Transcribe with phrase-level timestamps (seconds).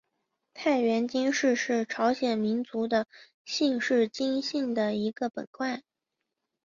[0.55, 3.05] 太原金氏是朝鲜民族的
[3.45, 5.83] 姓氏金姓的一个本贯。